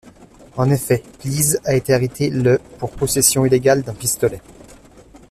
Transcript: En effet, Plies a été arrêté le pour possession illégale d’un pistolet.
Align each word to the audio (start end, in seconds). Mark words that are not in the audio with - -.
En 0.57 0.71
effet, 0.71 1.03
Plies 1.19 1.57
a 1.63 1.75
été 1.75 1.93
arrêté 1.93 2.31
le 2.31 2.59
pour 2.79 2.89
possession 2.89 3.45
illégale 3.45 3.83
d’un 3.83 3.93
pistolet. 3.93 4.41